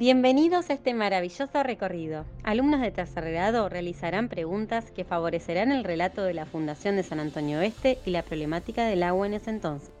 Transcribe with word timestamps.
Bienvenidos 0.00 0.70
a 0.70 0.72
este 0.72 0.94
maravilloso 0.94 1.62
recorrido. 1.62 2.24
Alumnos 2.42 2.80
de 2.80 2.90
tercer 2.90 3.30
grado 3.32 3.68
realizarán 3.68 4.30
preguntas 4.30 4.90
que 4.92 5.04
favorecerán 5.04 5.72
el 5.72 5.84
relato 5.84 6.22
de 6.22 6.32
la 6.32 6.46
Fundación 6.46 6.96
de 6.96 7.02
San 7.02 7.20
Antonio 7.20 7.58
Oeste 7.58 7.98
y 8.06 8.10
la 8.10 8.22
problemática 8.22 8.86
del 8.86 9.02
agua 9.02 9.26
en 9.26 9.34
ese 9.34 9.50
entonces. 9.50 9.92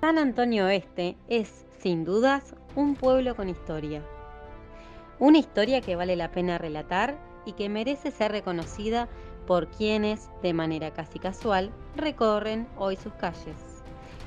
San 0.00 0.18
Antonio 0.18 0.64
Oeste 0.64 1.16
es, 1.28 1.64
sin 1.78 2.04
dudas, 2.04 2.56
un 2.74 2.96
pueblo 2.96 3.36
con 3.36 3.48
historia. 3.48 4.02
Una 5.20 5.38
historia 5.38 5.82
que 5.82 5.94
vale 5.94 6.16
la 6.16 6.32
pena 6.32 6.58
relatar 6.58 7.16
y 7.46 7.52
que 7.52 7.68
merece 7.68 8.10
ser 8.10 8.32
reconocida 8.32 9.08
por 9.46 9.68
quienes, 9.68 10.28
de 10.42 10.52
manera 10.52 10.90
casi 10.90 11.20
casual, 11.20 11.70
recorren 11.94 12.66
hoy 12.76 12.96
sus 12.96 13.12
calles. 13.12 13.69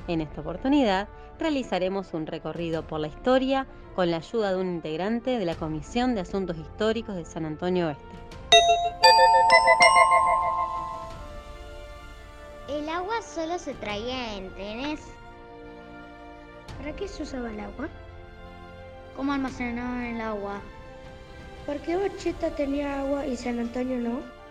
En 0.06 0.20
esta 0.20 0.42
oportunidad 0.42 1.08
realizaremos 1.38 2.12
un 2.12 2.26
recorrido 2.26 2.86
por 2.86 3.00
la 3.00 3.06
historia 3.06 3.66
con 3.94 4.10
la 4.10 4.18
ayuda 4.18 4.50
de 4.50 4.60
un 4.60 4.68
integrante 4.68 5.38
de 5.38 5.44
la 5.44 5.54
Comisión 5.54 6.14
de 6.14 6.20
Asuntos 6.20 6.58
Históricos 6.58 7.16
de 7.16 7.24
San 7.24 7.46
Antonio 7.46 7.86
Oeste. 7.86 8.04
El 12.68 12.88
agua 12.88 13.22
solo 13.22 13.58
se 13.58 13.72
traía 13.74 14.36
en 14.36 14.50
trenes. 14.54 15.00
¿Para 16.78 16.94
qué 16.94 17.08
se 17.08 17.22
usaba 17.22 17.50
el 17.50 17.60
agua? 17.60 17.88
¿Cómo 19.16 19.32
almacenaban 19.32 20.02
el 20.02 20.20
agua? 20.20 20.60
¿Por 21.64 21.78
qué 21.78 21.96
Bocheta 21.96 22.50
tenía 22.50 23.00
agua 23.00 23.26
y 23.26 23.36
San 23.36 23.58
Antonio 23.58 23.96
no? 23.96 24.43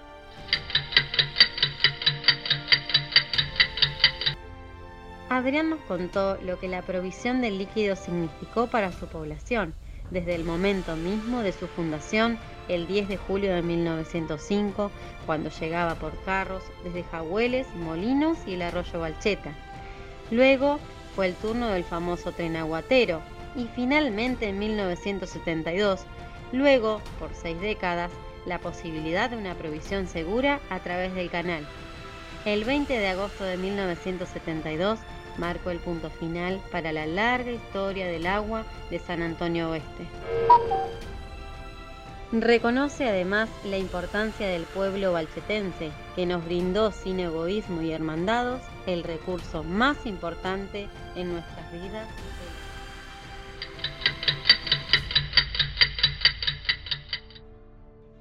Adrián 5.34 5.72
nos 5.72 5.80
contó 5.82 6.38
lo 6.44 6.60
que 6.60 6.68
la 6.68 6.84
provisión 6.84 7.42
del 7.42 7.58
líquido 7.58 7.96
significó 7.96 8.68
para 8.68 8.92
su 8.92 9.08
población, 9.08 9.74
desde 10.12 10.36
el 10.36 10.44
momento 10.44 10.96
mismo 10.96 11.42
de 11.42 11.52
su 11.52 11.66
fundación, 11.66 12.38
el 12.68 12.86
10 12.86 13.08
de 13.08 13.18
julio 13.18 13.56
de 13.56 13.64
1905, 13.64 14.92
cuando 15.26 15.50
llegaba 15.50 15.96
por 15.96 16.16
carros 16.24 16.62
desde 16.84 17.04
Jahueles, 17.06 17.66
Molinos 17.76 18.38
y 18.46 18.54
el 18.54 18.62
arroyo 18.62 19.00
Balcheta. 19.00 19.52
Luego 20.30 20.78
fue 21.16 21.26
el 21.26 21.34
turno 21.34 21.70
del 21.70 21.84
famoso 21.84 22.32
tren 22.32 22.56
aguatero 22.56 23.24
y 23.56 23.66
finalmente 23.76 24.50
en 24.50 24.60
1972, 24.60 26.02
luego, 26.52 27.02
por 27.18 27.34
seis 27.34 27.60
décadas, 27.60 28.12
la 28.46 28.60
posibilidad 28.60 29.32
de 29.32 29.38
una 29.38 29.56
provisión 29.56 30.06
segura 30.06 30.60
a 30.70 30.80
través 30.82 31.16
del 31.16 31.32
canal. 31.32 31.66
El 32.46 32.66
20 32.66 33.00
de 33.00 33.08
agosto 33.08 33.46
de 33.46 33.58
1972 33.58 35.00
marcó 35.38 35.70
el 35.70 35.80
punto 35.80 36.10
final 36.10 36.62
para 36.72 36.92
la 36.92 37.06
larga 37.06 37.52
historia 37.52 38.06
del 38.08 38.28
agua 38.28 38.66
de 38.90 39.00
San 39.00 39.22
Antonio 39.22 39.70
Oeste. 39.70 40.08
Reconoce 42.32 43.08
además 43.08 43.48
la 43.64 43.78
importancia 43.78 44.48
del 44.48 44.64
pueblo 44.64 45.14
balchetense, 45.14 45.92
que 46.16 46.26
nos 46.26 46.44
brindó 46.44 46.92
sin 46.92 47.20
egoísmo 47.20 47.84
y 47.84 47.92
hermandados 47.92 48.62
el 48.88 49.04
recurso 49.04 49.64
más 49.64 50.08
importante 50.08 50.90
en 51.16 51.32
nuestras 51.32 51.72
vidas. 51.72 52.08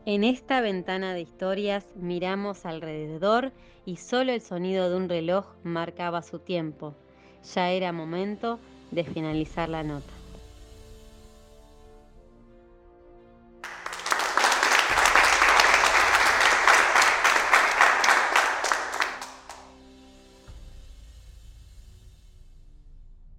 En 0.05 0.25
esta 0.25 0.61
ventana 0.61 1.15
de 1.15 1.21
historias 1.21 1.87
miramos 1.95 2.67
alrededor 2.67 3.53
y 3.87 3.97
solo 3.97 4.33
el 4.33 4.41
sonido 4.41 4.91
de 4.91 4.97
un 4.97 5.09
reloj 5.09 5.47
marcaba 5.63 6.23
su 6.23 6.39
tiempo. 6.39 6.97
Ya 7.43 7.71
era 7.71 7.93
momento 7.93 8.63
de 8.91 9.05
finalizar 9.05 9.69
la 9.69 9.83
nota. 9.83 10.22